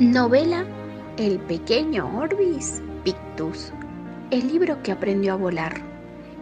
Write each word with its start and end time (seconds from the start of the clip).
Novela 0.00 0.64
El 1.18 1.38
pequeño 1.40 2.10
Orbis 2.18 2.80
Pictus, 3.04 3.70
el 4.30 4.48
libro 4.48 4.82
que 4.82 4.92
aprendió 4.92 5.34
a 5.34 5.36
volar, 5.36 5.74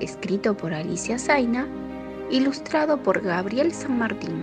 escrito 0.00 0.56
por 0.56 0.72
Alicia 0.72 1.18
Zaina, 1.18 1.68
ilustrado 2.30 3.02
por 3.02 3.20
Gabriel 3.20 3.70
San 3.74 3.98
Martín. 3.98 4.42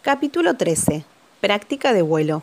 Capítulo 0.00 0.56
13. 0.56 1.19
Práctica 1.40 1.94
de 1.94 2.02
vuelo. 2.02 2.42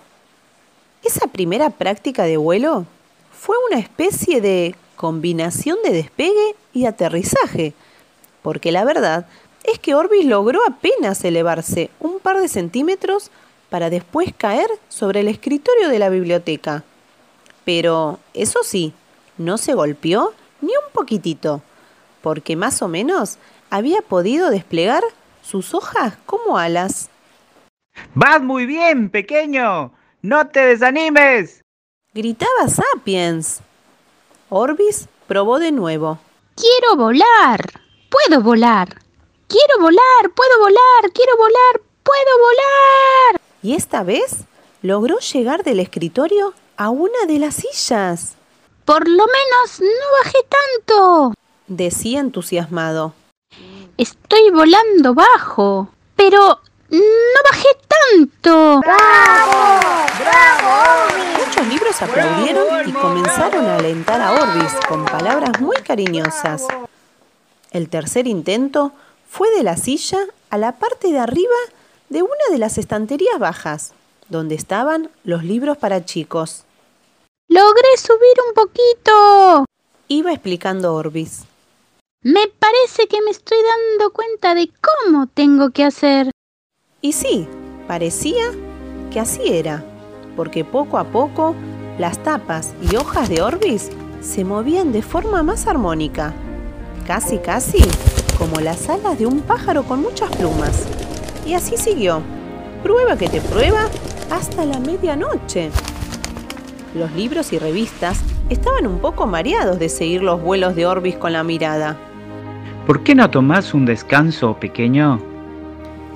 Esa 1.04 1.28
primera 1.28 1.70
práctica 1.70 2.24
de 2.24 2.38
vuelo 2.38 2.88
fue 3.32 3.56
una 3.70 3.80
especie 3.80 4.42
de 4.42 4.76
combinación 4.96 5.78
de 5.84 5.92
despegue 5.92 6.56
y 6.74 6.86
aterrizaje, 6.86 7.74
porque 8.42 8.72
la 8.72 8.84
verdad 8.86 9.28
es 9.64 9.78
que 9.78 9.94
Orbis 9.94 10.26
logró 10.26 10.62
apenas 10.68 11.24
elevarse 11.24 11.92
un 12.00 12.20
par 12.20 12.40
de 12.40 12.48
centímetros 12.48 13.30
para 13.70 13.92
después 13.92 14.34
caer 14.36 14.70
sobre 14.90 15.20
el 15.20 15.28
escritorio 15.28 15.90
de 15.90 16.00
la 16.00 16.10
biblioteca. 16.10 16.84
Pero, 17.66 18.18
eso 18.34 18.60
sí, 18.64 18.94
no 19.38 19.60
se 19.60 19.76
golpeó 19.76 20.34
ni 20.62 20.70
un 20.70 20.92
poquitito, 20.92 21.62
porque 22.24 22.56
más 22.56 22.82
o 22.82 22.88
menos 22.88 23.38
había 23.70 24.02
podido 24.02 24.50
desplegar 24.50 25.04
sus 25.44 25.76
hojas 25.76 26.16
como 26.26 26.58
alas. 26.58 27.10
Vas 28.14 28.42
muy 28.42 28.66
bien, 28.66 29.10
pequeño. 29.10 29.94
No 30.22 30.48
te 30.48 30.60
desanimes. 30.62 31.62
Gritaba 32.14 32.68
Sapiens. 32.68 33.62
Orbis 34.50 35.08
probó 35.28 35.60
de 35.60 35.72
nuevo. 35.72 36.20
Quiero 36.56 36.96
volar. 36.96 37.62
Puedo 38.10 38.42
volar. 38.42 38.88
Quiero 39.48 39.80
volar. 39.80 40.32
Puedo 40.36 40.60
volar. 40.60 41.12
Quiero 41.14 41.38
volar. 41.38 41.82
Puedo 42.04 42.38
volar. 42.40 43.42
Y 43.62 43.76
esta 43.76 44.04
vez 44.04 44.46
logró 44.82 45.20
llegar 45.20 45.64
del 45.64 45.80
escritorio 45.80 46.54
a 46.78 46.90
una 46.90 47.26
de 47.28 47.40
las 47.40 47.56
sillas. 47.56 48.38
Por 48.86 49.08
lo 49.08 49.26
menos 49.26 49.82
no 49.82 50.24
bajé 50.24 50.38
tanto. 50.50 51.34
Decía 51.68 52.20
entusiasmado. 52.22 53.14
Estoy 53.98 54.50
volando 54.52 55.14
bajo. 55.14 55.90
Pero 56.16 56.62
no 56.90 57.40
bajé 57.52 57.68
tanto. 57.88 58.80
¡Bravo! 58.80 60.06
¡Bravo, 60.20 61.08
Orbis! 61.08 61.48
Muchos 61.48 61.68
libros 61.68 62.02
aplaudieron 62.02 62.90
y 62.90 62.92
comenzaron 62.94 63.66
a 63.66 63.76
alentar 63.78 64.22
a 64.22 64.34
Orbis 64.34 64.74
con 64.88 65.06
palabras 65.06 65.60
muy 65.60 65.78
cariñosas. 65.78 66.66
El 67.72 67.90
tercer 67.90 68.28
intento 68.28 68.94
fue 69.30 69.50
de 69.52 69.64
la 69.64 69.78
silla 69.78 70.20
a 70.50 70.58
la 70.58 70.74
parte 70.74 71.12
de 71.12 71.20
arriba 71.20 71.56
de 72.10 72.24
una 72.24 72.32
de 72.52 72.58
las 72.58 72.78
estanterías 72.78 73.38
bajas, 73.40 73.94
donde 74.30 74.56
estaban 74.56 75.10
los 75.24 75.44
libros 75.44 75.78
para 75.78 76.06
chicos. 76.06 76.64
Logré 77.50 77.98
subir 77.98 78.38
un 78.48 78.54
poquito. 78.54 79.66
Iba 80.08 80.32
explicando 80.32 80.94
Orbis. 80.96 81.44
Me 82.22 82.48
parece 82.48 83.08
que 83.08 83.22
me 83.22 83.32
estoy 83.32 83.58
dando 83.62 84.12
cuenta 84.12 84.56
de 84.56 84.70
cómo 84.82 85.28
tengo 85.28 85.72
que 85.72 85.84
hacer. 85.84 86.32
Y 87.02 87.12
sí, 87.12 87.48
parecía 87.88 88.44
que 89.12 89.20
así 89.20 89.42
era, 89.46 89.84
porque 90.36 90.66
poco 90.66 90.98
a 90.98 91.04
poco 91.04 91.54
las 92.00 92.22
tapas 92.24 92.74
y 92.82 92.96
hojas 92.96 93.30
de 93.30 93.44
Orbis 93.44 93.92
se 94.20 94.44
movían 94.44 94.92
de 94.92 95.04
forma 95.04 95.44
más 95.44 95.68
armónica, 95.68 96.34
casi 97.06 97.38
casi 97.38 97.84
como 98.40 98.60
las 98.62 98.90
alas 98.90 99.20
de 99.20 99.28
un 99.28 99.42
pájaro 99.42 99.84
con 99.84 100.02
muchas 100.02 100.36
plumas. 100.36 100.88
Y 101.46 101.54
así 101.54 101.78
siguió, 101.78 102.22
prueba 102.82 103.16
que 103.16 103.30
te 103.30 103.42
prueba, 103.42 103.86
hasta 104.32 104.66
la 104.66 104.80
medianoche. 104.80 105.70
Los 106.96 107.12
libros 107.14 107.54
y 107.54 107.60
revistas 107.60 108.20
estaban 108.50 108.88
un 108.88 108.98
poco 108.98 109.28
mareados 109.28 109.78
de 109.78 109.90
seguir 109.90 110.24
los 110.24 110.42
vuelos 110.42 110.76
de 110.76 110.88
Orbis 110.88 111.16
con 111.16 111.34
la 111.34 111.44
mirada. 111.44 111.96
¿Por 112.88 113.04
qué 113.04 113.14
no 113.14 113.30
tomás 113.30 113.76
un 113.76 113.86
descanso, 113.86 114.58
pequeño? 114.60 115.37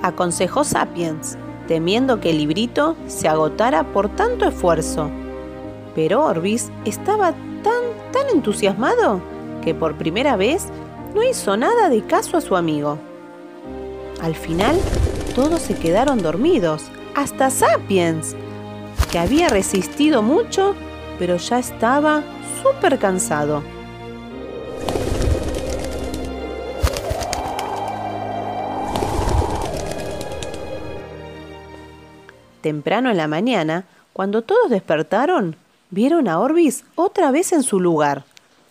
Aconsejó 0.02 0.64
Sapiens, 0.64 1.38
temiendo 1.68 2.20
que 2.20 2.30
el 2.30 2.38
librito 2.38 2.96
se 3.06 3.28
agotara 3.28 3.84
por 3.92 4.08
tanto 4.10 4.46
esfuerzo. 4.46 5.10
Pero 5.94 6.24
Orbis 6.24 6.70
estaba 6.84 7.32
tan, 7.62 8.12
tan 8.12 8.28
entusiasmado 8.34 9.20
que 9.62 9.74
por 9.74 9.96
primera 9.96 10.36
vez 10.36 10.66
no 11.14 11.22
hizo 11.22 11.56
nada 11.56 11.88
de 11.88 12.02
caso 12.04 12.36
a 12.36 12.40
su 12.40 12.56
amigo. 12.56 12.98
Al 14.20 14.34
final, 14.34 14.78
todos 15.34 15.62
se 15.62 15.74
quedaron 15.74 16.22
dormidos, 16.22 16.84
hasta 17.14 17.50
Sapiens, 17.50 18.34
que 19.10 19.18
había 19.18 19.48
resistido 19.48 20.22
mucho, 20.22 20.74
pero 21.18 21.36
ya 21.36 21.58
estaba 21.58 22.22
súper 22.62 22.98
cansado. 22.98 23.62
Temprano 32.62 33.10
en 33.10 33.16
la 33.16 33.26
mañana, 33.26 33.84
cuando 34.12 34.42
todos 34.42 34.70
despertaron, 34.70 35.56
vieron 35.90 36.28
a 36.28 36.38
Orbis 36.38 36.84
otra 36.94 37.30
vez 37.32 37.52
en 37.52 37.64
su 37.64 37.80
lugar, 37.80 38.24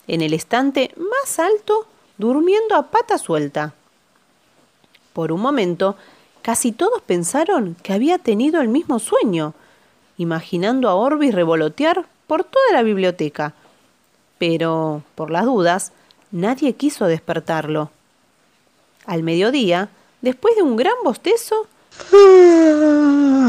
en 0.08 0.22
el 0.22 0.32
estante 0.32 0.94
más 0.96 1.38
alto, 1.38 1.86
durmiendo 2.16 2.74
a 2.74 2.90
pata 2.90 3.18
suelta. 3.18 3.74
Por 5.12 5.30
un 5.30 5.42
momento, 5.42 5.96
casi 6.40 6.72
todos 6.72 7.02
pensaron 7.02 7.76
que 7.82 7.92
había 7.92 8.18
tenido 8.18 8.62
el 8.62 8.68
mismo 8.68 8.98
sueño, 8.98 9.52
imaginando 10.16 10.88
a 10.88 10.94
Orbis 10.94 11.34
revolotear 11.34 12.06
por 12.26 12.44
toda 12.44 12.72
la 12.72 12.82
biblioteca. 12.82 13.52
Pero, 14.38 15.02
por 15.14 15.30
las 15.30 15.44
dudas, 15.44 15.92
nadie 16.30 16.72
quiso 16.74 17.04
despertarlo. 17.06 17.90
Al 19.04 19.22
mediodía, 19.22 19.90
después 20.22 20.56
de 20.56 20.62
un 20.62 20.76
gran 20.76 20.94
bostezo, 21.04 21.66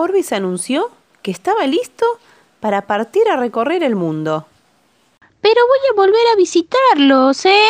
Orbis 0.00 0.32
anunció 0.32 0.92
que 1.22 1.32
estaba 1.32 1.66
listo 1.66 2.06
para 2.60 2.86
partir 2.86 3.28
a 3.28 3.36
recorrer 3.36 3.82
el 3.82 3.96
mundo. 3.96 4.46
Pero 5.40 5.60
voy 5.66 5.78
a 5.90 5.96
volver 5.96 6.24
a 6.32 6.36
visitarlos, 6.36 7.44
¿eh? 7.44 7.66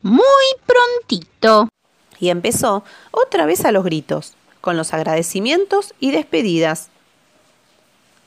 Muy 0.00 0.24
prontito. 0.64 1.68
Y 2.18 2.30
empezó 2.30 2.84
otra 3.10 3.44
vez 3.44 3.66
a 3.66 3.72
los 3.72 3.84
gritos, 3.84 4.32
con 4.62 4.78
los 4.78 4.94
agradecimientos 4.94 5.92
y 6.00 6.10
despedidas. 6.10 6.88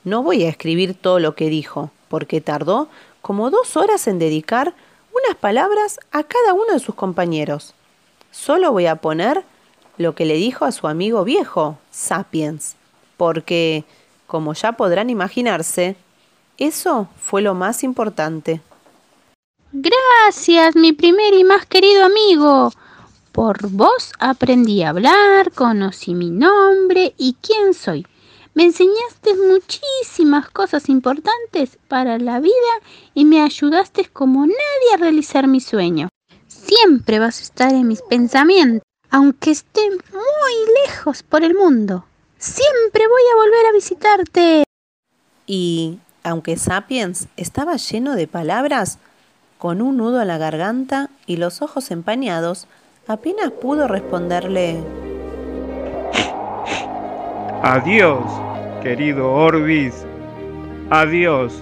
No 0.03 0.21
voy 0.21 0.43
a 0.43 0.49
escribir 0.49 0.93
todo 0.93 1.17
lo 1.17 1.33
que 1.33 1.49
dijo, 1.49 1.89
porque 2.09 2.41
tardó 2.41 2.89
como 3.23 3.49
dos 3.49 3.75
horas 3.75 4.05
en 4.05 4.19
dedicar 4.19 4.75
unas 5.15 5.35
palabras 5.35 5.99
a 6.11 6.21
cada 6.25 6.53
uno 6.53 6.73
de 6.73 6.79
sus 6.79 6.93
compañeros. 6.93 7.73
Solo 8.29 8.71
voy 8.71 8.85
a 8.85 8.97
poner 8.97 9.43
lo 9.97 10.13
que 10.13 10.25
le 10.25 10.35
dijo 10.35 10.65
a 10.65 10.71
su 10.71 10.87
amigo 10.87 11.23
viejo, 11.23 11.79
Sapiens, 11.89 12.75
porque, 13.21 13.83
como 14.25 14.55
ya 14.55 14.71
podrán 14.71 15.11
imaginarse, 15.11 15.95
eso 16.57 17.07
fue 17.19 17.43
lo 17.43 17.53
más 17.53 17.83
importante. 17.83 18.61
Gracias, 19.71 20.75
mi 20.75 20.91
primer 20.91 21.35
y 21.35 21.43
más 21.43 21.67
querido 21.67 22.03
amigo. 22.03 22.71
Por 23.31 23.69
vos 23.69 24.11
aprendí 24.17 24.81
a 24.81 24.89
hablar, 24.89 25.51
conocí 25.51 26.15
mi 26.15 26.31
nombre 26.31 27.13
y 27.15 27.35
quién 27.43 27.75
soy. 27.75 28.07
Me 28.55 28.63
enseñaste 28.63 29.35
muchísimas 29.35 30.49
cosas 30.49 30.89
importantes 30.89 31.77
para 31.87 32.17
la 32.17 32.39
vida 32.39 32.73
y 33.13 33.25
me 33.25 33.43
ayudaste 33.43 34.05
como 34.05 34.47
nadie 34.47 34.93
a 34.95 34.97
realizar 34.97 35.47
mi 35.47 35.59
sueño. 35.59 36.09
Siempre 36.47 37.19
vas 37.19 37.37
a 37.37 37.43
estar 37.43 37.71
en 37.71 37.87
mis 37.87 38.01
pensamientos 38.01 38.81
aunque 39.11 39.51
esté 39.51 39.81
muy 39.91 40.87
lejos 40.87 41.21
por 41.21 41.43
el 41.43 41.53
mundo. 41.53 42.05
Siempre 42.41 43.07
voy 43.07 43.21
a 43.31 43.35
volver 43.35 43.65
a 43.67 43.71
visitarte. 43.71 44.63
Y, 45.45 45.99
aunque 46.23 46.57
Sapiens 46.57 47.27
estaba 47.37 47.75
lleno 47.75 48.15
de 48.15 48.25
palabras, 48.25 48.97
con 49.59 49.79
un 49.79 49.97
nudo 49.97 50.19
en 50.23 50.27
la 50.27 50.39
garganta 50.39 51.11
y 51.27 51.37
los 51.37 51.61
ojos 51.61 51.91
empañados, 51.91 52.67
apenas 53.07 53.51
pudo 53.51 53.87
responderle 53.87 54.79
Adiós, 57.61 58.25
querido 58.81 59.31
Orbis. 59.31 59.93
Adiós. 60.89 61.53